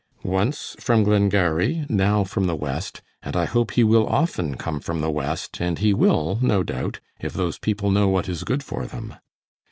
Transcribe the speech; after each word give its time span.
"Once 0.25 0.75
from 0.79 1.03
Glengarry, 1.03 1.85
now 1.87 2.23
from 2.23 2.47
the 2.47 2.55
West, 2.55 3.03
and 3.21 3.35
I 3.37 3.45
hope 3.45 3.69
he 3.73 3.83
will 3.83 4.07
often 4.07 4.55
come 4.57 4.79
from 4.79 4.99
the 4.99 5.11
West, 5.11 5.61
and 5.61 5.77
he 5.77 5.93
will, 5.93 6.39
no 6.41 6.63
doubt, 6.63 6.99
if 7.19 7.33
those 7.33 7.59
people 7.59 7.91
know 7.91 8.07
what 8.07 8.27
is 8.27 8.43
good 8.43 8.63
for 8.63 8.87
them." 8.87 9.13